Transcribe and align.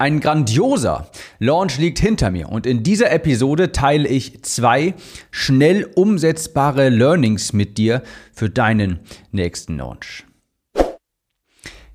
Ein 0.00 0.20
grandioser 0.20 1.10
Launch 1.40 1.78
liegt 1.78 1.98
hinter 1.98 2.30
mir 2.30 2.50
und 2.50 2.66
in 2.66 2.84
dieser 2.84 3.10
Episode 3.10 3.72
teile 3.72 4.08
ich 4.08 4.44
zwei 4.44 4.94
schnell 5.32 5.90
umsetzbare 5.96 6.88
Learnings 6.88 7.52
mit 7.52 7.78
dir 7.78 8.04
für 8.32 8.48
deinen 8.48 9.00
nächsten 9.32 9.76
Launch. 9.76 10.24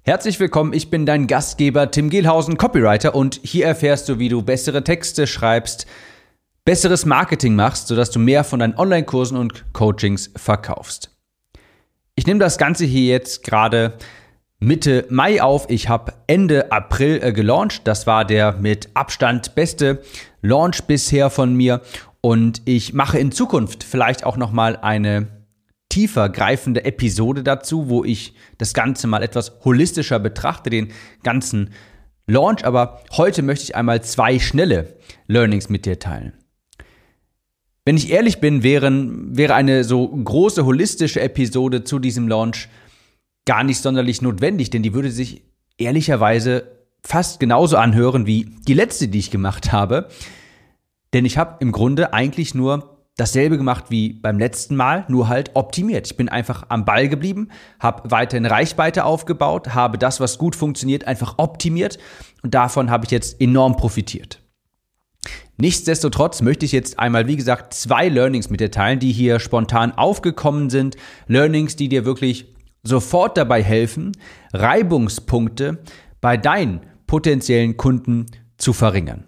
Herzlich 0.02 0.38
willkommen, 0.42 0.74
ich 0.74 0.90
bin 0.90 1.06
dein 1.06 1.28
Gastgeber 1.28 1.92
Tim 1.92 2.10
Gehlhausen, 2.10 2.58
Copywriter 2.58 3.16
und 3.16 3.40
hier 3.42 3.68
erfährst 3.68 4.10
du, 4.10 4.20
wie 4.20 4.28
du 4.28 4.42
bessere 4.42 4.84
Texte 4.84 5.26
schreibst, 5.26 5.88
besseres 6.66 7.06
Marketing 7.06 7.56
machst, 7.56 7.88
sodass 7.88 8.12
du 8.12 8.20
mehr 8.20 8.44
von 8.44 8.60
deinen 8.60 8.76
Online-Kursen 8.76 9.38
und 9.38 9.72
Coachings 9.72 10.30
verkaufst. 10.36 11.10
Ich 12.16 12.28
nehme 12.28 12.42
das 12.42 12.58
Ganze 12.58 12.84
hier 12.84 13.14
jetzt 13.14 13.44
gerade 13.44 13.98
Mitte 14.64 15.06
Mai 15.10 15.42
auf. 15.42 15.66
Ich 15.70 15.90
habe 15.90 16.14
Ende 16.26 16.72
April 16.72 17.20
äh, 17.22 17.34
gelauncht. 17.34 17.82
Das 17.84 18.08
war 18.08 18.24
der 18.24 18.54
mit 18.54 18.90
Abstand 18.94 19.56
beste 19.56 20.02
Launch 20.42 20.84
bisher 20.84 21.30
von 21.30 21.54
mir. 21.54 21.82
Und 22.22 22.62
ich 22.64 22.94
mache 22.94 23.20
in 23.20 23.34
Zukunft 23.34 23.84
vielleicht 23.84 24.26
auch 24.26 24.38
noch 24.38 24.54
mal 24.54 24.78
eine 24.78 25.28
tiefer 25.90 26.30
greifende 26.30 26.86
Episode 26.86 27.44
dazu, 27.44 27.90
wo 27.90 28.06
ich 28.06 28.36
das 28.58 28.74
Ganze 28.74 29.08
mal 29.08 29.22
etwas 29.22 29.60
holistischer 29.66 30.20
betrachte, 30.20 30.70
den 30.70 30.92
ganzen 31.24 31.72
Launch. 32.26 32.66
Aber 32.66 33.04
heute 33.18 33.42
möchte 33.42 33.66
ich 33.66 33.76
einmal 33.76 34.02
zwei 34.02 34.40
schnelle 34.40 34.96
Learnings 35.28 35.68
mit 35.68 35.86
dir 35.86 36.00
teilen. 36.00 36.32
Wenn 37.84 37.98
ich 37.98 38.12
ehrlich 38.12 38.40
bin, 38.40 38.64
wären, 38.64 39.36
wäre 39.36 39.56
eine 39.56 39.84
so 39.84 40.08
große 40.08 40.64
holistische 40.64 41.20
Episode 41.20 41.84
zu 41.84 42.00
diesem 42.00 42.30
Launch 42.30 42.70
gar 43.46 43.64
nicht 43.64 43.82
sonderlich 43.82 44.22
notwendig, 44.22 44.70
denn 44.70 44.84
die 44.84 44.94
würde 44.94 45.12
sich 45.12 45.44
ehrlicherweise 45.78 46.72
fast 47.02 47.40
genauso 47.40 47.78
anhören 47.78 48.26
wie 48.26 48.56
die 48.68 48.74
letzte, 48.74 49.08
die 49.08 49.20
ich 49.20 49.32
gemacht 49.32 49.72
habe. 49.72 50.08
Denn 51.14 51.26
ich 51.26 51.38
habe 51.38 51.58
im 51.60 51.72
Grunde 51.72 52.14
eigentlich 52.14 52.56
nur 52.56 52.94
dasselbe 53.18 53.58
gemacht 53.58 53.86
wie 53.90 54.14
beim 54.14 54.40
letzten 54.40 54.76
Mal, 54.76 55.06
nur 55.08 55.28
halt 55.28 55.52
optimiert. 55.54 56.08
Ich 56.08 56.18
bin 56.18 56.30
einfach 56.30 56.66
am 56.70 56.86
Ball 56.86 57.08
geblieben, 57.10 57.50
habe 57.80 58.10
weiterhin 58.10 58.46
Reichweite 58.46 59.06
aufgebaut, 59.06 59.76
habe 59.76 59.98
das, 59.98 60.20
was 60.20 60.40
gut 60.40 60.56
funktioniert, 60.56 61.06
einfach 61.06 61.36
optimiert 61.38 62.00
und 62.42 62.54
davon 62.56 62.90
habe 62.90 63.06
ich 63.06 63.12
jetzt 63.12 63.40
enorm 63.40 63.76
profitiert. 63.76 64.40
Nichtsdestotrotz 65.58 66.42
möchte 66.42 66.66
ich 66.66 66.72
jetzt 66.72 66.98
einmal, 66.98 67.28
wie 67.28 67.36
gesagt, 67.36 67.76
zwei 67.76 68.10
Learnings 68.10 68.50
mit 68.50 68.60
dir 68.60 68.72
teilen, 68.72 69.00
die 69.00 69.12
hier 69.12 69.40
spontan 69.40 69.92
aufgekommen 69.92 70.72
sind. 70.72 70.98
Learnings, 71.28 71.76
die 71.76 71.90
dir 71.90 72.06
wirklich 72.06 72.53
sofort 72.84 73.38
dabei 73.38 73.64
helfen, 73.64 74.12
Reibungspunkte 74.54 75.80
bei 76.22 76.38
deinen 76.38 76.82
potenziellen 77.08 77.78
Kunden 77.78 78.28
zu 78.58 78.74
verringern. 78.74 79.28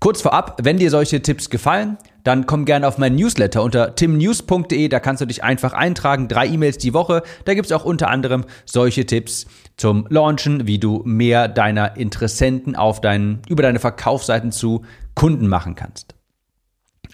Kurz 0.00 0.22
vorab, 0.22 0.60
wenn 0.62 0.78
dir 0.78 0.90
solche 0.90 1.20
Tipps 1.20 1.50
gefallen, 1.50 1.98
dann 2.24 2.46
komm 2.46 2.64
gerne 2.64 2.86
auf 2.86 2.98
meinen 2.98 3.16
Newsletter 3.16 3.62
unter 3.62 3.94
timnews.de, 3.94 4.88
da 4.88 5.00
kannst 5.00 5.20
du 5.20 5.26
dich 5.26 5.44
einfach 5.44 5.72
eintragen, 5.72 6.28
drei 6.28 6.46
E-Mails 6.46 6.78
die 6.78 6.94
Woche. 6.94 7.22
Da 7.44 7.54
gibt 7.54 7.66
es 7.66 7.72
auch 7.72 7.84
unter 7.84 8.08
anderem 8.08 8.44
solche 8.64 9.06
Tipps 9.06 9.46
zum 9.76 10.06
Launchen, 10.08 10.66
wie 10.66 10.78
du 10.78 11.02
mehr 11.04 11.48
deiner 11.48 11.96
Interessenten 11.96 12.76
auf 12.76 13.00
deinen, 13.00 13.42
über 13.48 13.62
deine 13.62 13.78
Verkaufsseiten 13.78 14.52
zu 14.52 14.84
Kunden 15.14 15.48
machen 15.48 15.74
kannst. 15.74 16.17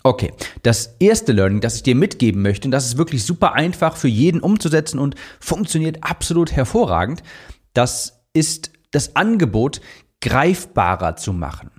Okay, 0.07 0.35
das 0.63 0.97
erste 0.99 1.33
Learning, 1.33 1.63
das 1.63 1.77
ich 1.77 1.83
dir 1.83 1.95
mitgeben 1.95 2.43
möchte, 2.43 2.69
und 2.69 2.73
das 2.73 2.85
ist 2.85 2.99
wirklich 2.99 3.25
super 3.25 3.55
einfach 3.55 3.97
für 3.97 4.09
jeden 4.09 4.41
umzusetzen 4.41 4.99
und 4.99 5.15
funktioniert 5.41 6.05
absolut 6.05 6.53
hervorragend, 6.53 7.23
das 7.73 8.23
ist 8.35 8.71
das 8.91 9.17
Angebot 9.17 9.81
greifbarer 10.21 11.17
zu 11.17 11.33
machen. 11.33 11.71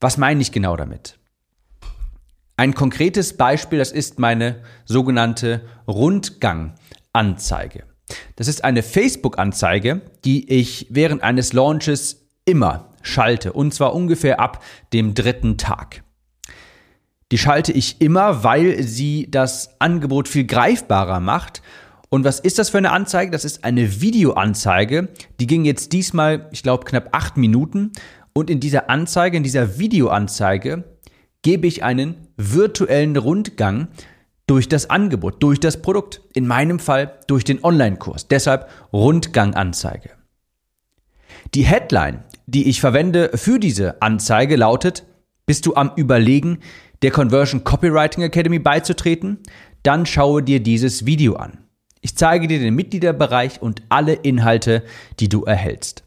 Was 0.00 0.16
meine 0.16 0.42
ich 0.42 0.52
genau 0.52 0.76
damit? 0.76 1.18
Ein 2.56 2.72
konkretes 2.72 3.36
Beispiel, 3.36 3.80
das 3.80 3.90
ist 3.90 4.20
meine 4.20 4.62
sogenannte 4.84 5.62
Rundganganzeige. 5.88 7.82
Das 8.36 8.46
ist 8.46 8.62
eine 8.62 8.84
Facebook-Anzeige, 8.84 10.02
die 10.24 10.48
ich 10.52 10.86
während 10.88 11.24
eines 11.24 11.52
Launches 11.52 12.28
immer 12.44 12.90
schalte, 13.02 13.52
und 13.54 13.74
zwar 13.74 13.92
ungefähr 13.92 14.38
ab 14.38 14.62
dem 14.92 15.14
dritten 15.14 15.58
Tag. 15.58 16.03
Die 17.34 17.38
schalte 17.38 17.72
ich 17.72 18.00
immer, 18.00 18.44
weil 18.44 18.84
sie 18.84 19.26
das 19.28 19.70
Angebot 19.80 20.28
viel 20.28 20.44
greifbarer 20.44 21.18
macht. 21.18 21.62
Und 22.08 22.24
was 22.24 22.38
ist 22.38 22.60
das 22.60 22.70
für 22.70 22.78
eine 22.78 22.92
Anzeige? 22.92 23.32
Das 23.32 23.44
ist 23.44 23.64
eine 23.64 24.00
Videoanzeige. 24.00 25.08
Die 25.40 25.48
ging 25.48 25.64
jetzt 25.64 25.92
diesmal, 25.92 26.48
ich 26.52 26.62
glaube, 26.62 26.84
knapp 26.84 27.08
acht 27.10 27.36
Minuten. 27.36 27.90
Und 28.34 28.50
in 28.50 28.60
dieser 28.60 28.88
Anzeige, 28.88 29.36
in 29.36 29.42
dieser 29.42 29.80
Videoanzeige, 29.80 30.84
gebe 31.42 31.66
ich 31.66 31.82
einen 31.82 32.28
virtuellen 32.36 33.16
Rundgang 33.16 33.88
durch 34.46 34.68
das 34.68 34.88
Angebot, 34.88 35.42
durch 35.42 35.58
das 35.58 35.82
Produkt. 35.82 36.20
In 36.34 36.46
meinem 36.46 36.78
Fall 36.78 37.18
durch 37.26 37.42
den 37.42 37.64
Online-Kurs. 37.64 38.28
Deshalb 38.28 38.68
Rundganganzeige. 38.92 40.10
Die 41.52 41.64
Headline, 41.64 42.22
die 42.46 42.68
ich 42.68 42.80
verwende 42.80 43.32
für 43.34 43.58
diese 43.58 44.00
Anzeige, 44.02 44.54
lautet, 44.54 45.04
bist 45.46 45.66
du 45.66 45.74
am 45.74 45.90
Überlegen, 45.96 46.60
der 47.04 47.10
Conversion 47.10 47.64
Copywriting 47.64 48.22
Academy 48.22 48.58
beizutreten, 48.58 49.40
dann 49.82 50.06
schaue 50.06 50.42
dir 50.42 50.60
dieses 50.60 51.04
Video 51.04 51.36
an. 51.36 51.58
Ich 52.00 52.16
zeige 52.16 52.48
dir 52.48 52.58
den 52.58 52.74
Mitgliederbereich 52.74 53.60
und 53.60 53.82
alle 53.90 54.14
Inhalte, 54.14 54.82
die 55.20 55.28
du 55.28 55.44
erhältst. 55.44 56.04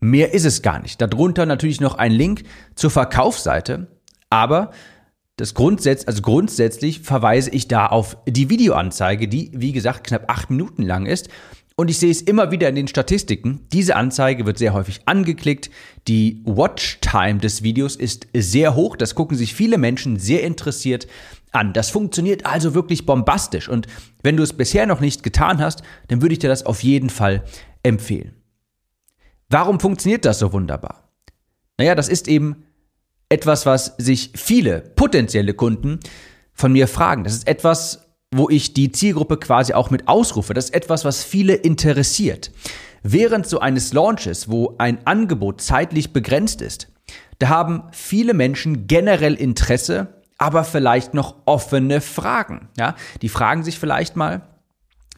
Mehr 0.00 0.34
ist 0.34 0.46
es 0.46 0.62
gar 0.62 0.80
nicht. 0.80 1.00
Darunter 1.00 1.46
natürlich 1.46 1.80
noch 1.80 1.94
ein 1.94 2.10
Link 2.10 2.42
zur 2.74 2.90
Verkaufsseite, 2.90 3.86
aber 4.30 4.72
das 5.36 5.54
Grundsätz, 5.54 6.08
also 6.08 6.22
grundsätzlich 6.22 7.02
verweise 7.02 7.50
ich 7.50 7.68
da 7.68 7.86
auf 7.86 8.16
die 8.26 8.50
Videoanzeige, 8.50 9.28
die, 9.28 9.52
wie 9.54 9.70
gesagt, 9.70 10.08
knapp 10.08 10.28
acht 10.28 10.50
Minuten 10.50 10.82
lang 10.82 11.06
ist 11.06 11.28
und 11.76 11.90
ich 11.90 11.98
sehe 11.98 12.10
es 12.10 12.22
immer 12.22 12.50
wieder 12.50 12.70
in 12.70 12.74
den 12.74 12.88
Statistiken. 12.88 13.66
Diese 13.70 13.96
Anzeige 13.96 14.46
wird 14.46 14.56
sehr 14.56 14.72
häufig 14.72 15.02
angeklickt. 15.04 15.70
Die 16.08 16.42
Watchtime 16.46 17.38
des 17.38 17.62
Videos 17.62 17.96
ist 17.96 18.26
sehr 18.34 18.74
hoch. 18.74 18.96
Das 18.96 19.14
gucken 19.14 19.36
sich 19.36 19.54
viele 19.54 19.76
Menschen 19.76 20.18
sehr 20.18 20.42
interessiert 20.42 21.06
an. 21.52 21.74
Das 21.74 21.90
funktioniert 21.90 22.46
also 22.46 22.74
wirklich 22.74 23.04
bombastisch. 23.04 23.68
Und 23.68 23.88
wenn 24.22 24.38
du 24.38 24.42
es 24.42 24.54
bisher 24.54 24.86
noch 24.86 25.00
nicht 25.00 25.22
getan 25.22 25.60
hast, 25.60 25.82
dann 26.08 26.22
würde 26.22 26.32
ich 26.32 26.38
dir 26.38 26.48
das 26.48 26.64
auf 26.64 26.82
jeden 26.82 27.10
Fall 27.10 27.44
empfehlen. 27.82 28.34
Warum 29.50 29.78
funktioniert 29.78 30.24
das 30.24 30.38
so 30.38 30.54
wunderbar? 30.54 31.12
Naja, 31.78 31.94
das 31.94 32.08
ist 32.08 32.26
eben 32.26 32.64
etwas, 33.28 33.66
was 33.66 33.94
sich 33.98 34.30
viele 34.34 34.80
potenzielle 34.80 35.52
Kunden 35.52 36.00
von 36.54 36.72
mir 36.72 36.88
fragen. 36.88 37.22
Das 37.24 37.34
ist 37.34 37.46
etwas, 37.46 38.05
wo 38.34 38.48
ich 38.48 38.74
die 38.74 38.92
Zielgruppe 38.92 39.36
quasi 39.36 39.72
auch 39.72 39.90
mit 39.90 40.08
ausrufe. 40.08 40.54
Das 40.54 40.66
ist 40.66 40.74
etwas, 40.74 41.04
was 41.04 41.24
viele 41.24 41.54
interessiert. 41.54 42.50
Während 43.02 43.46
so 43.46 43.60
eines 43.60 43.92
Launches, 43.92 44.50
wo 44.50 44.74
ein 44.78 44.98
Angebot 45.06 45.60
zeitlich 45.60 46.12
begrenzt 46.12 46.60
ist, 46.60 46.88
da 47.38 47.48
haben 47.48 47.84
viele 47.92 48.34
Menschen 48.34 48.86
generell 48.86 49.34
Interesse, 49.34 50.22
aber 50.38 50.64
vielleicht 50.64 51.14
noch 51.14 51.36
offene 51.44 52.00
Fragen. 52.00 52.68
Ja, 52.78 52.96
die 53.22 53.28
fragen 53.28 53.62
sich 53.62 53.78
vielleicht 53.78 54.16
mal, 54.16 54.42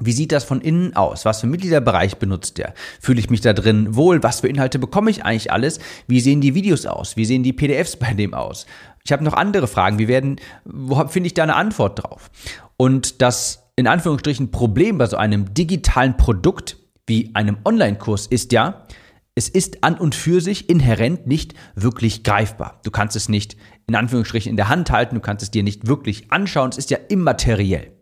wie 0.00 0.12
sieht 0.12 0.30
das 0.30 0.44
von 0.44 0.60
innen 0.60 0.94
aus? 0.94 1.24
Was 1.24 1.40
für 1.40 1.48
Mitgliederbereich 1.48 2.18
benutzt 2.18 2.58
der? 2.58 2.74
Fühle 3.00 3.18
ich 3.18 3.30
mich 3.30 3.40
da 3.40 3.52
drin 3.52 3.96
wohl? 3.96 4.22
Was 4.22 4.40
für 4.40 4.48
Inhalte 4.48 4.78
bekomme 4.78 5.10
ich 5.10 5.24
eigentlich 5.24 5.50
alles? 5.50 5.80
Wie 6.06 6.20
sehen 6.20 6.40
die 6.40 6.54
Videos 6.54 6.86
aus? 6.86 7.16
Wie 7.16 7.24
sehen 7.24 7.42
die 7.42 7.52
PDFs 7.52 7.96
bei 7.96 8.14
dem 8.14 8.32
aus? 8.32 8.66
Ich 9.08 9.12
habe 9.12 9.24
noch 9.24 9.32
andere 9.32 9.68
Fragen. 9.68 9.98
Wie 9.98 10.06
werden, 10.06 10.36
wo 10.66 11.02
finde 11.06 11.28
ich 11.28 11.32
da 11.32 11.42
eine 11.42 11.56
Antwort 11.56 12.02
drauf? 12.02 12.30
Und 12.76 13.22
das 13.22 13.70
in 13.74 13.86
Anführungsstrichen 13.86 14.50
Problem 14.50 14.98
bei 14.98 15.06
so 15.06 15.16
einem 15.16 15.54
digitalen 15.54 16.18
Produkt 16.18 16.76
wie 17.06 17.30
einem 17.34 17.56
Online-Kurs 17.64 18.26
ist 18.26 18.52
ja, 18.52 18.86
es 19.34 19.48
ist 19.48 19.82
an 19.82 19.96
und 19.96 20.14
für 20.14 20.42
sich 20.42 20.68
inhärent 20.68 21.26
nicht 21.26 21.54
wirklich 21.74 22.22
greifbar. 22.22 22.80
Du 22.84 22.90
kannst 22.90 23.16
es 23.16 23.30
nicht 23.30 23.56
in 23.86 23.94
Anführungsstrichen 23.94 24.50
in 24.50 24.58
der 24.58 24.68
Hand 24.68 24.90
halten, 24.90 25.14
du 25.14 25.22
kannst 25.22 25.42
es 25.42 25.50
dir 25.50 25.62
nicht 25.62 25.86
wirklich 25.86 26.30
anschauen, 26.30 26.68
es 26.68 26.76
ist 26.76 26.90
ja 26.90 26.98
immateriell. 27.08 27.92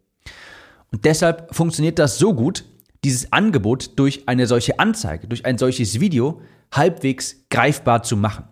Und 0.90 1.04
deshalb 1.04 1.54
funktioniert 1.54 2.00
das 2.00 2.18
so 2.18 2.34
gut, 2.34 2.64
dieses 3.04 3.32
Angebot 3.32 3.96
durch 3.96 4.28
eine 4.28 4.48
solche 4.48 4.80
Anzeige, 4.80 5.28
durch 5.28 5.46
ein 5.46 5.56
solches 5.56 6.00
Video 6.00 6.40
halbwegs 6.72 7.46
greifbar 7.48 8.02
zu 8.02 8.16
machen. 8.16 8.48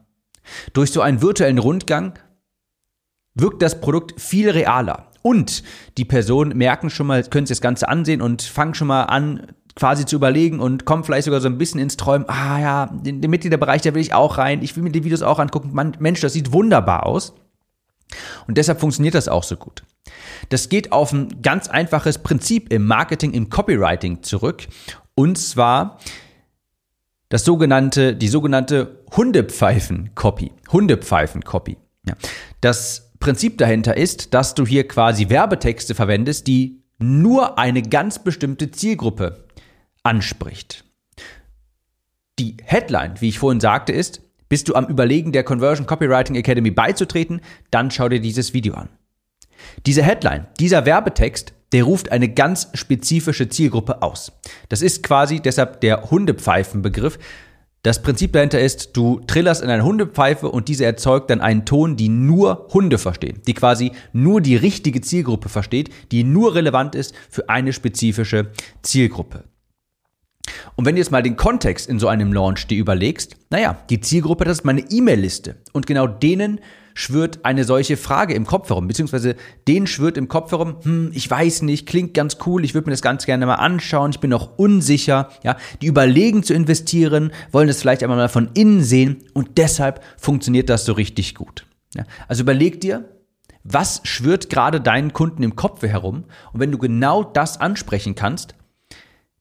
Durch 0.73 0.93
so 0.93 1.01
einen 1.01 1.21
virtuellen 1.21 1.59
Rundgang 1.59 2.17
wirkt 3.35 3.63
das 3.63 3.81
Produkt 3.81 4.21
viel 4.21 4.51
realer. 4.51 5.09
Und 5.23 5.63
die 5.97 6.05
Personen 6.05 6.57
merken 6.57 6.91
schon 6.91 7.07
mal, 7.07 7.23
können 7.25 7.47
sich 7.47 7.57
das 7.57 7.63
Ganze 7.63 7.89
ansehen 7.89 8.21
und 8.21 8.43
fangen 8.43 8.75
schon 8.75 8.89
mal 8.89 9.05
an, 9.05 9.55
quasi 9.75 10.07
zu 10.07 10.17
überlegen 10.17 10.61
und 10.61 10.85
kommen 10.85 11.05
vielleicht 11.05 11.25
sogar 11.25 11.41
so 11.41 11.49
ein 11.49 11.59
bisschen 11.59 11.81
ins 11.81 11.97
Träumen, 11.97 12.29
ah 12.29 12.61
ja, 12.61 12.87
den, 12.87 13.21
den 13.21 13.31
Mitgliederbereich, 13.31 13.83
da 13.83 13.95
will 13.95 14.03
ich 14.03 14.15
auch 14.15 14.39
rein, 14.39 14.63
ich 14.63 14.77
will 14.77 14.85
mir 14.85 14.93
die 14.93 15.03
Videos 15.03 15.23
auch 15.23 15.39
angucken, 15.39 15.71
Man, 15.73 15.97
Mensch, 15.99 16.21
das 16.21 16.33
sieht 16.33 16.53
wunderbar 16.53 17.07
aus. 17.07 17.35
Und 18.47 18.59
deshalb 18.59 18.81
funktioniert 18.81 19.15
das 19.15 19.29
auch 19.29 19.43
so 19.43 19.57
gut. 19.57 19.83
Das 20.51 20.69
geht 20.69 20.93
auf 20.93 21.13
ein 21.13 21.43
ganz 21.43 21.69
einfaches 21.69 22.19
Prinzip 22.19 22.73
im 22.73 22.87
Marketing, 22.87 23.33
im 23.33 23.49
Copywriting 23.49 24.23
zurück. 24.23 24.69
Und 25.15 25.39
zwar 25.39 25.99
das 27.31 27.45
sogenannte, 27.45 28.15
die 28.15 28.29
sogenannte 28.29 29.05
Hundepfeifen-Copy. 29.17 30.53
Hundepfeifen-Copy. 30.71 31.79
Ja. 32.07 32.15
Das 32.61 33.04
Prinzip 33.25 33.57
dahinter 33.57 33.97
ist, 33.97 34.35
dass 34.35 34.55
du 34.55 34.67
hier 34.67 34.87
quasi 34.87 35.31
Werbetexte 35.31 35.95
verwendest, 35.95 36.47
die 36.47 36.83
nur 36.99 37.59
eine 37.59 37.81
ganz 37.81 38.23
bestimmte 38.23 38.71
Zielgruppe 38.71 39.47
anspricht. 40.03 40.85
Die 42.39 42.59
Headline, 42.63 43.15
wie 43.21 43.31
ich 43.31 43.39
vorhin 43.39 43.61
sagte, 43.61 43.93
ist, 43.93 44.21
bist 44.51 44.69
du 44.69 44.75
am 44.75 44.89
Überlegen, 44.89 45.33
der 45.33 45.43
Conversion 45.43 45.87
Copywriting 45.87 46.37
Academy 46.37 46.71
beizutreten, 46.71 47.41
dann 47.71 47.91
schau 47.91 48.11
dir 48.11 48.21
dieses 48.21 48.53
Video 48.53 48.75
an. 48.75 48.91
Diese 49.87 50.03
Headline, 50.03 50.47
dieser 50.61 50.85
Werbetext, 50.85 51.55
der 51.73 51.85
ruft 51.85 52.13
eine 52.13 52.29
ganz 52.29 52.69
spezifische 52.75 53.49
Zielgruppe 53.49 54.03
aus. 54.03 54.33
Das 54.69 54.83
ist 54.83 55.03
quasi 55.03 55.41
deshalb 55.41 55.81
der 55.81 56.11
Hundepfeifenbegriff. 56.11 57.19
Das 57.85 58.01
Prinzip 58.01 58.33
dahinter 58.33 58.61
ist, 58.61 58.97
du 58.97 59.21
trillerst 59.27 59.63
in 59.63 59.69
eine 59.69 59.85
Hundepfeife 59.85 60.49
und 60.49 60.69
diese 60.69 60.87
erzeugt 60.87 61.29
dann 61.29 61.43
einen 61.43 61.67
Ton, 61.67 61.97
die 61.97 62.09
nur 62.09 62.67
Hunde 62.73 62.97
verstehen, 62.97 63.43
die 63.47 63.53
quasi 63.53 63.93
nur 64.15 64.41
die 64.41 64.57
richtige 64.57 65.03
Zielgruppe 65.03 65.51
versteht, 65.51 65.91
die 66.11 66.25
nur 66.25 66.55
relevant 66.55 66.95
ist 66.95 67.15
für 67.29 67.51
eine 67.51 67.75
spezifische 67.75 68.47
Zielgruppe. 68.81 69.45
Und 70.77 70.85
wenn 70.85 70.95
du 70.95 71.01
jetzt 71.01 71.11
mal 71.11 71.23
den 71.23 71.37
Kontext 71.37 71.89
in 71.89 71.99
so 71.99 72.09
einem 72.09 72.33
Launch 72.33 72.67
dir 72.67 72.79
überlegst, 72.79 73.37
naja, 73.51 73.79
die 73.91 74.01
Zielgruppe, 74.01 74.45
das 74.45 74.59
ist 74.59 74.65
meine 74.65 74.91
E-Mail-Liste. 74.91 75.57
Und 75.73 75.87
genau 75.87 76.07
denen 76.07 76.61
schwirrt 76.95 77.45
eine 77.45 77.65
solche 77.65 77.97
Frage 77.97 78.35
im 78.35 78.47
Kopf 78.47 78.69
herum, 78.69 78.87
beziehungsweise 78.87 79.35
denen 79.67 79.87
schwirrt 79.87 80.17
im 80.17 80.29
Kopf 80.29 80.53
herum, 80.53 80.77
hm, 80.83 81.11
ich 81.13 81.29
weiß 81.29 81.63
nicht, 81.63 81.87
klingt 81.87 82.15
ganz 82.15 82.39
cool, 82.47 82.65
ich 82.65 82.73
würde 82.73 82.87
mir 82.87 82.93
das 82.93 83.03
ganz 83.03 83.27
gerne 83.27 83.47
mal 83.47 83.57
anschauen, 83.57 84.13
ich 84.13 84.21
bin 84.21 84.31
noch 84.31 84.59
unsicher, 84.59 85.29
ja, 85.43 85.57
die 85.83 85.87
überlegen 85.87 86.45
zu 86.45 86.55
investieren, 86.55 87.33
wollen 87.51 87.67
das 87.67 87.81
vielleicht 87.81 88.03
einmal 88.03 88.19
mal 88.19 88.29
von 88.29 88.51
innen 88.55 88.83
sehen 88.83 89.25
und 89.35 89.59
deshalb 89.59 90.03
funktioniert 90.17 90.69
das 90.69 90.85
so 90.85 90.93
richtig 90.93 91.35
gut. 91.35 91.67
Ja, 91.97 92.05
also 92.29 92.43
überleg 92.43 92.81
dir, 92.81 93.09
was 93.65 94.01
schwirrt 94.05 94.51
gerade 94.51 94.81
deinen 94.81 95.13
Kunden 95.13 95.43
im 95.43 95.57
Kopf 95.57 95.83
herum 95.83 96.25
und 96.53 96.61
wenn 96.61 96.71
du 96.71 96.79
genau 96.79 97.25
das 97.25 97.61
ansprechen 97.61 98.15
kannst, 98.15 98.55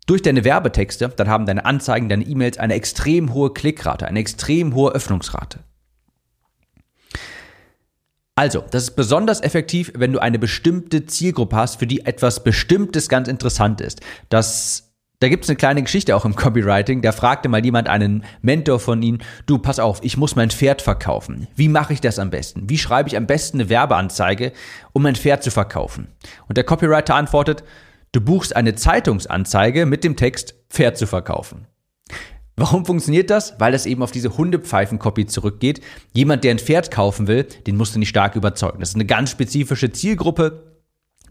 durch 0.05 0.21
deine 0.21 0.43
Werbetexte, 0.43 1.09
dann 1.09 1.29
haben 1.29 1.45
deine 1.45 1.65
Anzeigen, 1.65 2.09
deine 2.09 2.25
E-Mails 2.25 2.57
eine 2.57 2.73
extrem 2.73 3.33
hohe 3.33 3.53
Klickrate, 3.53 4.07
eine 4.07 4.19
extrem 4.19 4.75
hohe 4.75 4.91
Öffnungsrate. 4.91 5.59
Also, 8.35 8.63
das 8.71 8.83
ist 8.83 8.95
besonders 8.95 9.41
effektiv, 9.41 9.91
wenn 9.95 10.11
du 10.11 10.19
eine 10.19 10.39
bestimmte 10.39 11.05
Zielgruppe 11.05 11.55
hast, 11.55 11.75
für 11.77 11.87
die 11.87 12.05
etwas 12.05 12.43
Bestimmtes 12.43 13.07
ganz 13.07 13.27
interessant 13.27 13.79
ist. 13.79 14.01
Das 14.29 14.93
da 15.23 15.29
gibt 15.29 15.45
es 15.45 15.49
eine 15.49 15.55
kleine 15.55 15.81
Geschichte 15.81 16.17
auch 16.17 16.25
im 16.25 16.35
Copywriting. 16.35 17.01
Da 17.01 17.13
fragte 17.13 17.47
mal 17.47 17.63
jemand 17.63 17.87
einen 17.87 18.25
Mentor 18.41 18.81
von 18.81 19.01
ihnen, 19.01 19.23
du, 19.45 19.57
pass 19.57 19.79
auf, 19.79 19.99
ich 20.03 20.17
muss 20.17 20.35
mein 20.35 20.49
Pferd 20.49 20.81
verkaufen. 20.81 21.47
Wie 21.55 21.69
mache 21.69 21.93
ich 21.93 22.01
das 22.01 22.19
am 22.19 22.29
besten? 22.29 22.69
Wie 22.69 22.77
schreibe 22.77 23.07
ich 23.07 23.15
am 23.15 23.25
besten 23.25 23.61
eine 23.61 23.69
Werbeanzeige, 23.69 24.51
um 24.91 25.03
mein 25.03 25.15
Pferd 25.15 25.41
zu 25.41 25.49
verkaufen? 25.49 26.09
Und 26.49 26.57
der 26.57 26.65
Copywriter 26.65 27.15
antwortet, 27.15 27.63
du 28.13 28.21
buchst 28.21 28.55
eine 28.55 28.75
Zeitungsanzeige 28.75 29.85
mit 29.85 30.05
dem 30.05 30.15
Text 30.15 30.55
Pferd 30.69 30.97
zu 30.97 31.05
verkaufen. 31.05 31.67
Warum 32.55 32.85
funktioniert 32.85 33.29
das? 33.29 33.59
Weil 33.59 33.71
das 33.71 33.87
eben 33.87 34.03
auf 34.03 34.11
diese 34.11 34.37
Hundepfeifen-Copy 34.37 35.25
zurückgeht. 35.25 35.81
Jemand, 36.13 36.43
der 36.43 36.51
ein 36.51 36.59
Pferd 36.59 36.91
kaufen 36.91 37.27
will, 37.27 37.43
den 37.43 37.75
musst 37.75 37.95
du 37.95 37.99
nicht 37.99 38.09
stark 38.09 38.35
überzeugen. 38.35 38.79
Das 38.79 38.89
ist 38.89 38.95
eine 38.95 39.05
ganz 39.05 39.31
spezifische 39.31 39.91
Zielgruppe. 39.91 40.77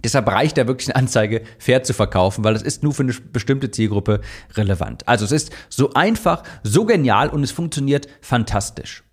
Deshalb 0.02 0.26
reicht 0.26 0.58
da 0.58 0.66
wirklich 0.66 0.88
eine 0.88 0.96
Anzeige, 0.96 1.42
Pferd 1.58 1.86
zu 1.86 1.94
verkaufen, 1.94 2.42
weil 2.42 2.54
das 2.54 2.62
ist 2.62 2.82
nur 2.82 2.92
für 2.92 3.04
eine 3.04 3.12
bestimmte 3.12 3.70
Zielgruppe 3.70 4.20
relevant. 4.54 5.06
Also 5.06 5.24
es 5.24 5.30
ist 5.30 5.52
so 5.68 5.92
einfach, 5.92 6.42
so 6.64 6.84
genial 6.86 7.28
und 7.28 7.44
es 7.44 7.52
funktioniert 7.52 8.08
fantastisch. 8.20 9.04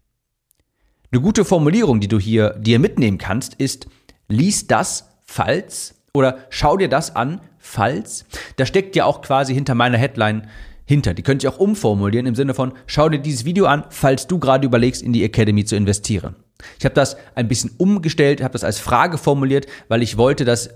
Eine 1.12 1.22
gute 1.22 1.46
Formulierung, 1.46 2.00
die 2.00 2.08
du 2.08 2.20
hier 2.20 2.56
dir 2.58 2.80
mitnehmen 2.80 3.20
kannst, 3.20 3.54
ist, 3.56 3.88
lies 4.28 4.66
das, 4.66 5.10
falls, 5.26 5.99
oder 6.14 6.40
schau 6.50 6.78
dir 6.78 6.90
das 6.90 7.16
an, 7.16 7.42
falls. 7.58 8.26
Da 8.56 8.66
steckt 8.66 8.96
ja 8.96 9.06
auch 9.06 9.22
quasi 9.22 9.54
hinter 9.54 9.76
meiner 9.76 9.98
Headline 9.98 10.48
hinter. 10.86 11.14
Die 11.14 11.22
könnte 11.22 11.46
ich 11.46 11.54
auch 11.54 11.60
umformulieren 11.60 12.26
im 12.26 12.36
Sinne 12.36 12.54
von, 12.54 12.74
schau 12.88 13.10
dir 13.10 13.20
dieses 13.20 13.46
Video 13.46 13.66
an, 13.66 13.84
falls 13.90 14.28
du 14.28 14.40
gerade 14.40 14.66
überlegst, 14.66 15.04
in 15.04 15.14
die 15.14 15.24
Academy 15.24 15.64
zu 15.64 15.76
investieren. 15.76 16.36
Ich 16.78 16.86
habe 16.86 16.96
das 16.96 17.16
ein 17.36 17.48
bisschen 17.48 17.72
umgestellt, 17.78 18.42
habe 18.42 18.54
das 18.54 18.64
als 18.64 18.80
Frage 18.80 19.18
formuliert, 19.18 19.68
weil 19.88 20.02
ich 20.02 20.18
wollte, 20.18 20.46
dass 20.46 20.72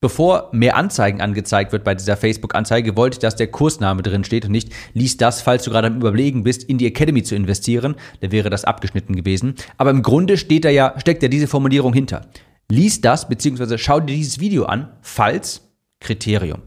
bevor 0.00 0.50
mehr 0.52 0.76
Anzeigen 0.76 1.20
angezeigt 1.20 1.72
wird 1.72 1.82
bei 1.82 1.94
dieser 1.94 2.16
Facebook-Anzeige, 2.16 2.96
wollte 2.96 3.16
ich, 3.16 3.18
dass 3.18 3.34
der 3.34 3.48
Kursname 3.48 4.02
drin 4.02 4.24
steht 4.24 4.44
und 4.44 4.52
nicht, 4.52 4.72
lies 4.94 5.16
das, 5.16 5.42
falls 5.42 5.64
du 5.64 5.70
gerade 5.70 5.88
am 5.88 5.96
Überlegen 5.96 6.42
bist, 6.42 6.64
in 6.64 6.78
die 6.78 6.86
Academy 6.86 7.22
zu 7.22 7.34
investieren. 7.34 7.96
Dann 8.20 8.30
wäre 8.30 8.50
das 8.50 8.64
abgeschnitten 8.64 9.16
gewesen. 9.16 9.54
Aber 9.78 9.90
im 9.90 10.02
Grunde 10.02 10.36
steht 10.36 10.64
da 10.64 10.70
ja, 10.70 10.94
steckt 10.98 11.22
ja 11.22 11.28
diese 11.28 11.48
Formulierung 11.48 11.92
hinter. 11.92 12.26
Lies 12.68 13.00
das, 13.00 13.28
beziehungsweise 13.28 13.78
schau 13.78 14.00
dir 14.00 14.16
dieses 14.16 14.40
Video 14.40 14.64
an, 14.64 14.96
falls 15.00 15.62
Kriterium. 16.00 16.62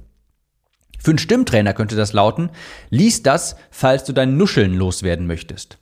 Für 0.97 1.11
einen 1.11 1.17
Stimmtrainer 1.17 1.73
könnte 1.73 1.95
das 1.95 2.13
lauten, 2.13 2.49
lies 2.89 3.23
das, 3.23 3.55
falls 3.71 4.03
du 4.03 4.13
dein 4.13 4.37
Nuscheln 4.37 4.73
loswerden 4.73 5.27
möchtest. 5.27 5.77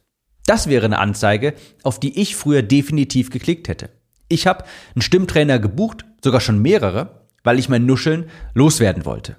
Das 0.45 0.67
wäre 0.67 0.85
eine 0.85 0.99
Anzeige, 0.99 1.53
auf 1.83 1.99
die 1.99 2.19
ich 2.19 2.35
früher 2.35 2.61
definitiv 2.61 3.29
geklickt 3.29 3.67
hätte. 3.67 3.89
Ich 4.29 4.47
habe 4.47 4.65
einen 4.95 5.01
Stimmtrainer 5.01 5.59
gebucht, 5.59 6.05
sogar 6.23 6.41
schon 6.41 6.61
mehrere, 6.61 7.25
weil 7.43 7.59
ich 7.59 7.69
mein 7.69 7.85
Nuscheln 7.85 8.29
loswerden 8.53 9.05
wollte. 9.05 9.35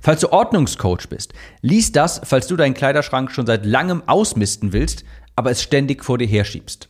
Falls 0.00 0.20
du 0.20 0.32
Ordnungscoach 0.32 1.08
bist, 1.08 1.32
lies 1.60 1.92
das, 1.92 2.20
falls 2.24 2.46
du 2.46 2.56
deinen 2.56 2.74
Kleiderschrank 2.74 3.30
schon 3.30 3.46
seit 3.46 3.66
langem 3.66 4.02
ausmisten 4.06 4.72
willst, 4.72 5.04
aber 5.36 5.50
es 5.50 5.62
ständig 5.62 6.04
vor 6.04 6.18
dir 6.18 6.26
herschiebst. 6.26 6.88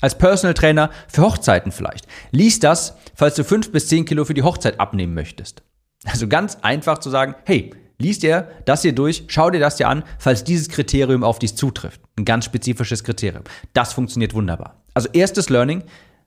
Als 0.00 0.18
Personal 0.18 0.54
Trainer 0.54 0.90
für 1.08 1.22
Hochzeiten 1.22 1.72
vielleicht. 1.72 2.06
Lies 2.30 2.60
das, 2.60 2.96
falls 3.14 3.34
du 3.34 3.44
fünf 3.44 3.72
bis 3.72 3.88
zehn 3.88 4.04
Kilo 4.04 4.24
für 4.24 4.34
die 4.34 4.42
Hochzeit 4.42 4.80
abnehmen 4.80 5.14
möchtest. 5.14 5.62
Also 6.04 6.28
ganz 6.28 6.58
einfach 6.62 6.98
zu 6.98 7.10
sagen, 7.10 7.34
hey, 7.44 7.70
liest 7.98 8.22
dir 8.22 8.48
das 8.66 8.82
hier 8.82 8.94
durch, 8.94 9.24
schau 9.28 9.50
dir 9.50 9.60
das 9.60 9.76
dir 9.76 9.88
an, 9.88 10.04
falls 10.18 10.44
dieses 10.44 10.68
Kriterium 10.68 11.24
auf 11.24 11.38
dich 11.38 11.56
zutrifft. 11.56 12.00
Ein 12.18 12.24
ganz 12.24 12.44
spezifisches 12.44 13.04
Kriterium. 13.04 13.44
Das 13.72 13.92
funktioniert 13.92 14.34
wunderbar. 14.34 14.82
Also 14.92 15.08
erstes 15.12 15.48
Learning, 15.48 15.84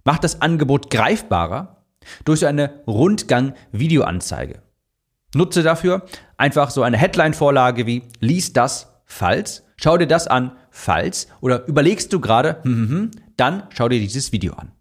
macht 0.08 0.24
das 0.24 0.42
Angebot 0.42 0.90
greifbarer 0.90 1.84
durch 2.24 2.40
so 2.40 2.46
eine 2.46 2.82
Rundgang-Videoanzeige. 2.88 4.62
Nutze 5.36 5.64
dafür 5.64 6.06
einfach 6.38 6.70
so 6.70 6.82
eine 6.82 6.98
Headline-Vorlage 6.98 7.86
wie 7.86 8.04
lies 8.22 8.54
das, 8.54 9.02
falls, 9.06 9.66
schau 9.76 9.98
dir 9.98 10.08
das 10.08 10.28
an, 10.28 10.54
falls, 10.72 11.28
oder 11.42 11.68
überlegst 11.68 12.14
du 12.14 12.22
gerade, 12.22 12.62
hm, 12.64 12.74
hm, 12.74 12.90
hm, 12.90 13.12
dann 13.38 13.64
schau 13.70 13.88
dir 13.88 14.00
dieses 14.00 14.32
Video 14.32 14.54
an. 14.54 14.72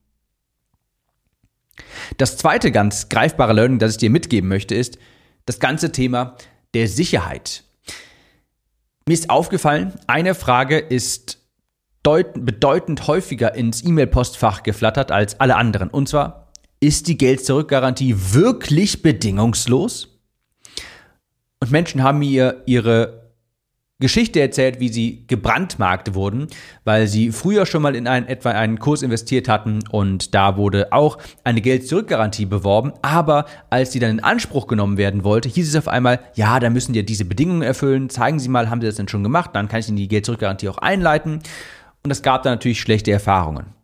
Das 2.16 2.36
zweite 2.36 2.72
ganz 2.72 3.08
greifbare 3.08 3.52
Learning, 3.52 3.78
das 3.78 3.92
ich 3.92 3.98
dir 3.98 4.10
mitgeben 4.10 4.48
möchte, 4.48 4.74
ist 4.74 4.98
das 5.44 5.60
ganze 5.60 5.92
Thema 5.92 6.36
der 6.74 6.88
Sicherheit. 6.88 7.64
Mir 9.06 9.14
ist 9.14 9.30
aufgefallen, 9.30 9.94
eine 10.06 10.34
Frage 10.34 10.78
ist 10.78 11.38
bedeutend 12.02 13.06
häufiger 13.08 13.54
ins 13.54 13.84
E-Mail-Postfach 13.84 14.62
geflattert 14.62 15.10
als 15.10 15.40
alle 15.40 15.56
anderen. 15.56 15.90
Und 15.90 16.08
zwar, 16.08 16.52
ist 16.78 17.08
die 17.08 17.18
Geld-Zurück-Garantie 17.18 18.14
wirklich 18.16 19.02
bedingungslos? 19.02 20.20
Und 21.60 21.70
Menschen 21.72 22.02
haben 22.02 22.18
mir 22.20 22.62
ihre 22.66 23.25
Geschichte 23.98 24.42
erzählt, 24.42 24.78
wie 24.78 24.90
sie 24.90 25.24
gebrandmarkt 25.26 26.14
wurden, 26.14 26.48
weil 26.84 27.06
sie 27.06 27.32
früher 27.32 27.64
schon 27.64 27.80
mal 27.80 27.96
in 27.96 28.06
einen, 28.06 28.26
etwa 28.26 28.50
einen 28.50 28.78
Kurs 28.78 29.00
investiert 29.00 29.48
hatten 29.48 29.84
und 29.90 30.34
da 30.34 30.58
wurde 30.58 30.92
auch 30.92 31.16
eine 31.44 31.62
Geld-Zurück-Garantie 31.62 32.44
beworben, 32.44 32.92
aber 33.00 33.46
als 33.70 33.92
sie 33.92 33.98
dann 33.98 34.10
in 34.10 34.20
Anspruch 34.20 34.66
genommen 34.66 34.98
werden 34.98 35.24
wollte, 35.24 35.48
hieß 35.48 35.66
es 35.66 35.76
auf 35.76 35.88
einmal, 35.88 36.20
ja, 36.34 36.60
da 36.60 36.68
müssen 36.68 36.92
die 36.92 37.06
diese 37.06 37.24
Bedingungen 37.24 37.62
erfüllen, 37.62 38.10
zeigen 38.10 38.38
Sie 38.38 38.50
mal, 38.50 38.68
haben 38.68 38.82
Sie 38.82 38.86
das 38.86 38.96
denn 38.96 39.08
schon 39.08 39.22
gemacht, 39.22 39.52
dann 39.54 39.68
kann 39.68 39.80
ich 39.80 39.88
Ihnen 39.88 39.96
die 39.96 40.08
Geld-Zurück-Garantie 40.08 40.68
auch 40.68 40.78
einleiten. 40.78 41.40
Und 42.04 42.10
es 42.10 42.20
gab 42.20 42.42
da 42.42 42.50
natürlich 42.50 42.80
schlechte 42.80 43.12
Erfahrungen. 43.12 43.75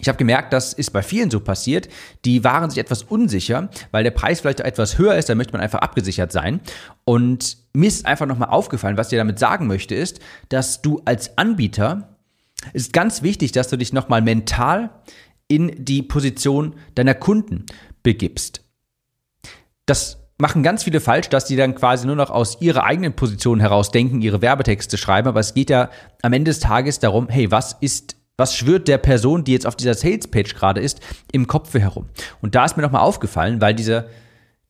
Ich 0.00 0.08
habe 0.08 0.18
gemerkt, 0.18 0.52
das 0.52 0.72
ist 0.72 0.90
bei 0.92 1.02
vielen 1.02 1.30
so 1.30 1.40
passiert. 1.40 1.88
Die 2.24 2.44
waren 2.44 2.70
sich 2.70 2.78
etwas 2.78 3.02
unsicher, 3.02 3.68
weil 3.90 4.04
der 4.04 4.10
Preis 4.10 4.40
vielleicht 4.40 4.60
etwas 4.60 4.98
höher 4.98 5.16
ist, 5.16 5.28
da 5.28 5.34
möchte 5.34 5.52
man 5.52 5.62
einfach 5.62 5.80
abgesichert 5.80 6.32
sein. 6.32 6.60
Und 7.04 7.56
mir 7.72 7.88
ist 7.88 8.06
einfach 8.06 8.26
nochmal 8.26 8.50
aufgefallen, 8.50 8.96
was 8.96 9.10
ich 9.12 9.18
damit 9.18 9.38
sagen 9.38 9.66
möchte, 9.66 9.94
ist, 9.94 10.20
dass 10.48 10.82
du 10.82 11.02
als 11.04 11.38
Anbieter, 11.38 12.16
ist 12.72 12.92
ganz 12.92 13.22
wichtig, 13.22 13.52
dass 13.52 13.68
du 13.68 13.76
dich 13.76 13.92
nochmal 13.92 14.22
mental 14.22 14.90
in 15.48 15.84
die 15.84 16.02
Position 16.02 16.74
deiner 16.94 17.14
Kunden 17.14 17.66
begibst. 18.02 18.62
Das 19.86 20.18
machen 20.38 20.62
ganz 20.62 20.84
viele 20.84 21.00
falsch, 21.00 21.28
dass 21.28 21.46
die 21.46 21.56
dann 21.56 21.74
quasi 21.74 22.06
nur 22.06 22.16
noch 22.16 22.30
aus 22.30 22.60
ihrer 22.60 22.84
eigenen 22.84 23.14
Position 23.14 23.60
heraus 23.60 23.90
denken, 23.90 24.20
ihre 24.20 24.42
Werbetexte 24.42 24.98
schreiben, 24.98 25.28
aber 25.28 25.40
es 25.40 25.54
geht 25.54 25.70
ja 25.70 25.90
am 26.22 26.32
Ende 26.32 26.50
des 26.50 26.60
Tages 26.60 26.98
darum, 26.98 27.28
hey, 27.28 27.50
was 27.50 27.76
ist 27.80 28.16
was 28.36 28.54
schwirrt 28.54 28.88
der 28.88 28.98
Person, 28.98 29.44
die 29.44 29.52
jetzt 29.52 29.66
auf 29.66 29.76
dieser 29.76 29.94
Sales-Page 29.94 30.54
gerade 30.54 30.80
ist, 30.80 31.00
im 31.32 31.46
Kopf 31.46 31.72
herum? 31.74 32.08
Und 32.42 32.54
da 32.54 32.64
ist 32.64 32.76
mir 32.76 32.82
nochmal 32.82 33.02
aufgefallen, 33.02 33.60
weil 33.60 33.74
diese, 33.74 34.08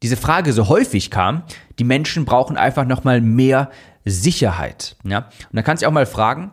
diese 0.02 0.16
Frage 0.16 0.52
so 0.52 0.68
häufig 0.68 1.10
kam, 1.10 1.42
die 1.78 1.84
Menschen 1.84 2.24
brauchen 2.24 2.56
einfach 2.56 2.84
nochmal 2.84 3.20
mehr 3.20 3.70
Sicherheit. 4.04 4.96
Ja? 5.04 5.18
Und 5.18 5.56
dann 5.56 5.64
kannst 5.64 5.82
du 5.82 5.88
auch 5.88 5.92
mal 5.92 6.06
fragen, 6.06 6.52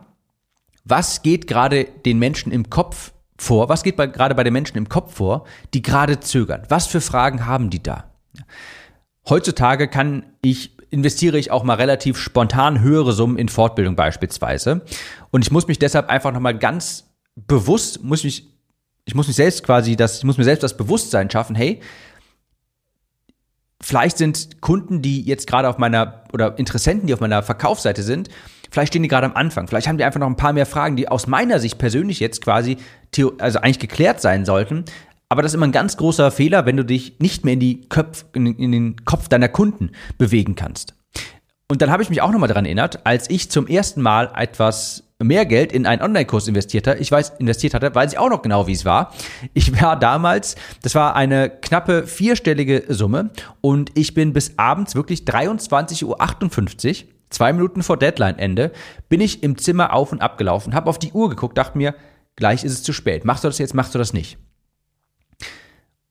was 0.84 1.22
geht 1.22 1.46
gerade 1.46 1.84
den 1.84 2.18
Menschen 2.18 2.52
im 2.52 2.68
Kopf 2.68 3.12
vor? 3.38 3.68
Was 3.68 3.82
geht 3.82 3.96
bei, 3.96 4.06
gerade 4.06 4.34
bei 4.34 4.44
den 4.44 4.52
Menschen 4.52 4.76
im 4.76 4.88
Kopf 4.88 5.14
vor, 5.14 5.44
die 5.72 5.82
gerade 5.82 6.20
zögern? 6.20 6.64
Was 6.68 6.86
für 6.86 7.00
Fragen 7.00 7.46
haben 7.46 7.70
die 7.70 7.82
da? 7.82 8.04
Heutzutage 9.28 9.88
kann 9.88 10.26
ich 10.42 10.73
investiere 10.94 11.38
ich 11.38 11.50
auch 11.50 11.64
mal 11.64 11.74
relativ 11.74 12.16
spontan 12.16 12.80
höhere 12.80 13.12
Summen 13.12 13.36
in 13.36 13.48
Fortbildung 13.48 13.96
beispielsweise. 13.96 14.82
Und 15.32 15.44
ich 15.44 15.50
muss 15.50 15.66
mich 15.66 15.78
deshalb 15.78 16.08
einfach 16.08 16.32
nochmal 16.32 16.56
ganz 16.56 17.12
bewusst, 17.34 18.02
muss 18.02 18.22
mich, 18.22 18.48
ich 19.04 19.14
muss 19.14 19.26
mich 19.26 19.36
selbst 19.36 19.64
quasi 19.64 19.96
das, 19.96 20.18
ich 20.18 20.24
muss 20.24 20.38
mir 20.38 20.44
selbst 20.44 20.62
das 20.62 20.76
Bewusstsein 20.76 21.28
schaffen, 21.28 21.56
hey, 21.56 21.80
vielleicht 23.80 24.16
sind 24.18 24.62
Kunden, 24.62 25.02
die 25.02 25.22
jetzt 25.22 25.48
gerade 25.48 25.68
auf 25.68 25.78
meiner, 25.78 26.24
oder 26.32 26.56
Interessenten, 26.58 27.08
die 27.08 27.14
auf 27.14 27.20
meiner 27.20 27.42
Verkaufsseite 27.42 28.04
sind, 28.04 28.28
vielleicht 28.70 28.92
stehen 28.92 29.02
die 29.02 29.08
gerade 29.08 29.26
am 29.26 29.34
Anfang. 29.34 29.66
Vielleicht 29.66 29.88
haben 29.88 29.98
die 29.98 30.04
einfach 30.04 30.20
noch 30.20 30.28
ein 30.28 30.36
paar 30.36 30.52
mehr 30.52 30.64
Fragen, 30.64 30.94
die 30.94 31.08
aus 31.08 31.26
meiner 31.26 31.58
Sicht 31.58 31.76
persönlich 31.78 32.20
jetzt 32.20 32.40
quasi, 32.40 32.78
also 33.38 33.58
eigentlich 33.58 33.80
geklärt 33.80 34.20
sein 34.20 34.44
sollten. 34.44 34.84
Aber 35.34 35.42
das 35.42 35.50
ist 35.50 35.56
immer 35.56 35.66
ein 35.66 35.72
ganz 35.72 35.96
großer 35.96 36.30
Fehler, 36.30 36.64
wenn 36.64 36.76
du 36.76 36.84
dich 36.84 37.18
nicht 37.18 37.44
mehr 37.44 37.54
in, 37.54 37.58
die 37.58 37.88
Köpf, 37.88 38.24
in, 38.34 38.70
den 38.70 39.04
Kopf 39.04 39.26
deiner 39.26 39.48
Kunden 39.48 39.90
bewegen 40.16 40.54
kannst. 40.54 40.94
Und 41.68 41.82
dann 41.82 41.90
habe 41.90 42.04
ich 42.04 42.08
mich 42.08 42.22
auch 42.22 42.30
nochmal 42.30 42.46
daran 42.46 42.66
erinnert, 42.66 43.04
als 43.04 43.28
ich 43.28 43.50
zum 43.50 43.66
ersten 43.66 44.00
Mal 44.00 44.30
etwas 44.36 45.02
mehr 45.20 45.44
Geld 45.44 45.72
in 45.72 45.86
einen 45.86 46.02
Online-Kurs 46.02 46.46
investiert 46.46 46.86
hatte. 46.86 47.00
Ich 47.00 47.10
weiß, 47.10 47.32
investiert 47.40 47.74
hatte, 47.74 47.92
weiß 47.92 48.12
ich 48.12 48.18
auch 48.20 48.30
noch 48.30 48.42
genau, 48.42 48.68
wie 48.68 48.74
es 48.74 48.84
war. 48.84 49.12
Ich 49.54 49.82
war 49.82 49.98
damals, 49.98 50.54
das 50.82 50.94
war 50.94 51.16
eine 51.16 51.50
knappe 51.50 52.06
vierstellige 52.06 52.84
Summe 52.86 53.30
und 53.60 53.90
ich 53.98 54.14
bin 54.14 54.34
bis 54.34 54.56
abends 54.56 54.94
wirklich 54.94 55.22
23.58 55.22 56.04
Uhr, 56.04 57.08
zwei 57.30 57.52
Minuten 57.52 57.82
vor 57.82 57.96
Deadline-Ende, 57.96 58.70
bin 59.08 59.20
ich 59.20 59.42
im 59.42 59.58
Zimmer 59.58 59.94
auf 59.94 60.12
und 60.12 60.22
ab 60.22 60.38
gelaufen, 60.38 60.76
habe 60.76 60.88
auf 60.88 61.00
die 61.00 61.10
Uhr 61.10 61.28
geguckt, 61.28 61.58
dachte 61.58 61.76
mir, 61.76 61.96
gleich 62.36 62.62
ist 62.62 62.72
es 62.72 62.84
zu 62.84 62.92
spät. 62.92 63.24
Machst 63.24 63.42
du 63.42 63.48
das 63.48 63.58
jetzt, 63.58 63.74
machst 63.74 63.96
du 63.96 63.98
das 63.98 64.12
nicht? 64.12 64.38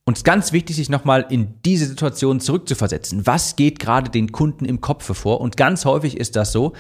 Und 0.05 0.15
es 0.15 0.19
ist 0.19 0.25
ganz 0.25 0.51
wichtig, 0.51 0.75
sich 0.75 0.89
nochmal 0.89 1.25
in 1.29 1.62
diese 1.63 1.86
Situation 1.86 2.39
zurückzuversetzen. 2.41 3.25
Was 3.25 3.55
geht 3.55 3.79
gerade 3.79 4.10
den 4.10 4.31
Kunden 4.31 4.65
im 4.65 4.81
Kopf 4.81 5.15
vor? 5.15 5.39
Und 5.39 5.55
ganz 5.55 5.86
häufig 5.86 6.17
ist 6.17 6.36
das 6.36 6.51
so, 6.51 6.74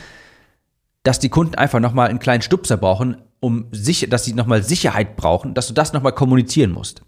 dass 1.03 1.19
die 1.19 1.29
Kunden 1.29 1.55
einfach 1.55 1.79
nochmal 1.79 2.09
einen 2.09 2.19
kleinen 2.19 2.41
Stupser 2.41 2.77
brauchen, 2.77 3.17
um 3.39 3.67
sicher, 3.71 4.07
dass 4.07 4.25
sie 4.25 4.33
nochmal 4.33 4.63
Sicherheit 4.63 5.15
brauchen, 5.15 5.53
dass 5.53 5.67
du 5.67 5.73
das 5.73 5.93
nochmal 5.93 6.13
kommunizieren 6.13 6.71
musst. 6.71 7.01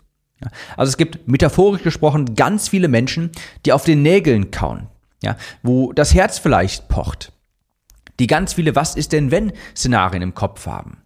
Also 0.75 0.89
es 0.89 0.97
gibt 0.97 1.27
metaphorisch 1.27 1.81
gesprochen 1.81 2.35
ganz 2.35 2.67
viele 2.67 2.89
Menschen, 2.89 3.31
die 3.65 3.71
auf 3.71 3.85
den 3.85 4.01
Nägeln 4.01 4.51
kauen, 4.51 4.87
ja, 5.23 5.37
wo 5.63 5.93
das 5.93 6.13
Herz 6.13 6.39
vielleicht 6.39 6.89
pocht, 6.89 7.31
die 8.19 8.27
ganz 8.27 8.53
viele 8.53 8.75
Was 8.75 8.95
ist 8.95 9.13
denn 9.13 9.31
wenn 9.31 9.53
Szenarien 9.75 10.21
im 10.21 10.33
Kopf 10.33 10.65
haben. 10.65 11.04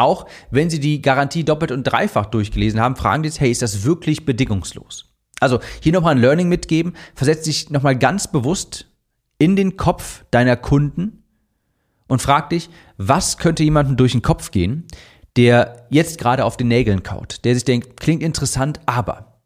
Auch 0.00 0.24
wenn 0.50 0.70
Sie 0.70 0.80
die 0.80 1.02
Garantie 1.02 1.44
doppelt 1.44 1.72
und 1.72 1.84
dreifach 1.84 2.24
durchgelesen 2.24 2.80
haben, 2.80 2.96
fragen 2.96 3.22
Sie 3.22 3.28
jetzt, 3.28 3.40
hey, 3.40 3.50
ist 3.50 3.60
das 3.60 3.84
wirklich 3.84 4.24
bedingungslos? 4.24 5.12
Also 5.40 5.60
hier 5.82 5.92
nochmal 5.92 6.14
ein 6.14 6.20
Learning 6.22 6.48
mitgeben, 6.48 6.94
versetz 7.14 7.42
dich 7.42 7.68
nochmal 7.68 7.96
ganz 7.96 8.26
bewusst 8.26 8.86
in 9.36 9.56
den 9.56 9.76
Kopf 9.76 10.24
deiner 10.30 10.56
Kunden 10.56 11.22
und 12.08 12.22
frag 12.22 12.48
dich, 12.48 12.70
was 12.96 13.36
könnte 13.36 13.62
jemandem 13.62 13.98
durch 13.98 14.12
den 14.12 14.22
Kopf 14.22 14.50
gehen, 14.50 14.86
der 15.36 15.86
jetzt 15.90 16.18
gerade 16.18 16.46
auf 16.46 16.56
den 16.56 16.68
Nägeln 16.68 17.02
kaut, 17.02 17.44
der 17.44 17.52
sich 17.52 17.64
denkt, 17.64 18.00
klingt 18.00 18.22
interessant, 18.22 18.80
aber. 18.86 19.42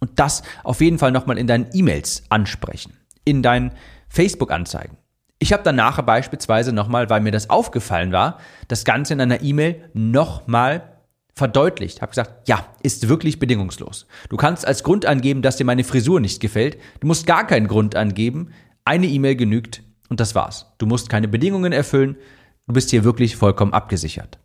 Und 0.00 0.18
das 0.18 0.42
auf 0.62 0.82
jeden 0.82 0.98
Fall 0.98 1.10
nochmal 1.10 1.38
in 1.38 1.46
deinen 1.46 1.70
E-Mails 1.72 2.24
ansprechen, 2.28 2.92
in 3.24 3.42
deinen 3.42 3.72
Facebook-Anzeigen, 4.10 4.98
ich 5.38 5.52
habe 5.52 5.62
dann 5.62 5.76
nachher 5.76 6.02
beispielsweise 6.02 6.72
nochmal, 6.72 7.10
weil 7.10 7.20
mir 7.20 7.32
das 7.32 7.50
aufgefallen 7.50 8.12
war, 8.12 8.38
das 8.68 8.84
Ganze 8.84 9.12
in 9.12 9.20
einer 9.20 9.42
E-Mail 9.42 9.90
nochmal 9.92 10.96
verdeutlicht. 11.34 12.00
Habe 12.00 12.10
gesagt, 12.10 12.48
ja, 12.48 12.66
ist 12.82 13.08
wirklich 13.08 13.38
bedingungslos. 13.38 14.06
Du 14.30 14.36
kannst 14.36 14.66
als 14.66 14.82
Grund 14.82 15.04
angeben, 15.04 15.42
dass 15.42 15.56
dir 15.56 15.64
meine 15.64 15.84
Frisur 15.84 16.20
nicht 16.20 16.40
gefällt. 16.40 16.78
Du 17.00 17.06
musst 17.06 17.26
gar 17.26 17.46
keinen 17.46 17.68
Grund 17.68 17.94
angeben. 17.94 18.52
Eine 18.84 19.06
E-Mail 19.06 19.36
genügt 19.36 19.82
und 20.08 20.20
das 20.20 20.34
war's. 20.34 20.72
Du 20.78 20.86
musst 20.86 21.10
keine 21.10 21.28
Bedingungen 21.28 21.72
erfüllen. 21.72 22.16
Du 22.66 22.72
bist 22.72 22.90
hier 22.90 23.04
wirklich 23.04 23.36
vollkommen 23.36 23.74
abgesichert. 23.74 24.38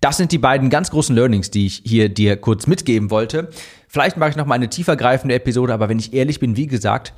Das 0.00 0.16
sind 0.16 0.32
die 0.32 0.38
beiden 0.38 0.70
ganz 0.70 0.90
großen 0.90 1.14
Learnings, 1.14 1.50
die 1.50 1.66
ich 1.66 1.82
hier 1.84 2.08
dir 2.08 2.36
kurz 2.36 2.66
mitgeben 2.66 3.10
wollte. 3.10 3.50
Vielleicht 3.86 4.16
mache 4.16 4.30
ich 4.30 4.36
noch 4.36 4.46
mal 4.46 4.56
eine 4.56 4.70
tiefergreifende 4.70 5.34
Episode, 5.36 5.72
aber 5.72 5.88
wenn 5.88 5.98
ich 5.98 6.12
ehrlich 6.12 6.40
bin, 6.40 6.56
wie 6.56 6.66
gesagt, 6.66 7.12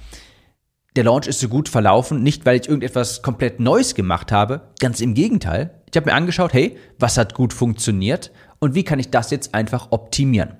der 0.97 1.05
Launch 1.05 1.27
ist 1.27 1.41
so 1.41 1.49
gut 1.49 1.69
verlaufen, 1.69 2.23
nicht 2.23 2.45
weil 2.45 2.61
ich 2.61 2.69
irgendetwas 2.69 3.23
komplett 3.23 3.61
Neues 3.61 3.95
gemacht 3.95 4.31
habe, 4.31 4.73
ganz 4.79 5.01
im 5.01 5.15
Gegenteil. 5.15 5.71
Ich 5.91 5.97
habe 5.97 6.11
mir 6.11 6.15
angeschaut, 6.15 6.53
hey, 6.53 6.77
was 6.99 7.17
hat 7.17 7.35
gut 7.35 7.53
funktioniert 7.53 8.31
und 8.59 8.75
wie 8.75 8.85
kann 8.85 8.99
ich 8.99 9.11
das 9.11 9.31
jetzt 9.31 9.55
einfach 9.55 9.89
optimieren? 9.91 10.57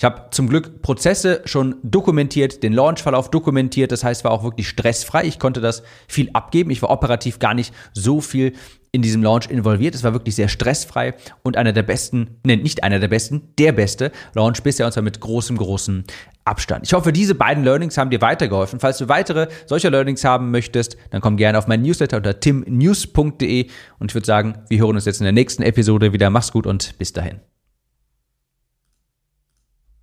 Ich 0.00 0.04
habe 0.04 0.30
zum 0.30 0.48
Glück 0.48 0.80
Prozesse 0.80 1.42
schon 1.44 1.74
dokumentiert, 1.82 2.62
den 2.62 2.72
Launchverlauf 2.72 3.30
dokumentiert, 3.30 3.92
das 3.92 4.02
heißt, 4.02 4.24
war 4.24 4.30
auch 4.30 4.42
wirklich 4.42 4.66
stressfrei. 4.66 5.26
Ich 5.26 5.38
konnte 5.38 5.60
das 5.60 5.82
viel 6.08 6.30
abgeben. 6.32 6.70
Ich 6.70 6.80
war 6.80 6.88
operativ 6.88 7.38
gar 7.38 7.52
nicht 7.52 7.74
so 7.92 8.22
viel 8.22 8.54
in 8.92 9.02
diesem 9.02 9.22
Launch 9.22 9.50
involviert. 9.50 9.94
Es 9.94 10.02
war 10.02 10.14
wirklich 10.14 10.36
sehr 10.36 10.48
stressfrei 10.48 11.12
und 11.42 11.58
einer 11.58 11.74
der 11.74 11.82
besten, 11.82 12.38
ne, 12.46 12.56
nicht 12.56 12.82
einer 12.82 12.98
der 12.98 13.08
besten, 13.08 13.52
der 13.58 13.72
beste 13.72 14.10
Launch 14.32 14.62
bisher 14.62 14.86
und 14.86 14.92
zwar 14.92 15.02
mit 15.02 15.20
großem, 15.20 15.58
großem 15.58 16.04
Abstand. 16.46 16.86
Ich 16.86 16.94
hoffe, 16.94 17.12
diese 17.12 17.34
beiden 17.34 17.62
Learnings 17.62 17.98
haben 17.98 18.08
dir 18.08 18.22
weitergeholfen. 18.22 18.80
Falls 18.80 18.96
du 18.96 19.10
weitere 19.10 19.48
solcher 19.66 19.90
Learnings 19.90 20.24
haben 20.24 20.50
möchtest, 20.50 20.96
dann 21.10 21.20
komm 21.20 21.36
gerne 21.36 21.58
auf 21.58 21.66
meinen 21.66 21.82
Newsletter 21.82 22.16
unter 22.16 22.40
timnews.de 22.40 23.68
und 23.98 24.10
ich 24.10 24.14
würde 24.14 24.26
sagen, 24.26 24.54
wir 24.70 24.78
hören 24.78 24.94
uns 24.94 25.04
jetzt 25.04 25.20
in 25.20 25.24
der 25.24 25.34
nächsten 25.34 25.62
Episode 25.62 26.14
wieder. 26.14 26.30
Mach's 26.30 26.52
gut 26.52 26.66
und 26.66 26.96
bis 26.96 27.12
dahin. 27.12 27.40